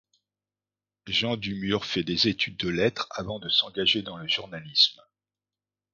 Jean 1.05 1.37
Dumur 1.37 1.85
fait 1.85 2.01
des 2.01 2.27
études 2.27 2.57
de 2.57 2.69
lettres 2.69 3.07
avant 3.11 3.37
de 3.37 3.49
s'engager 3.49 4.01
dans 4.01 4.17
le 4.17 4.27
journalisme. 4.27 4.99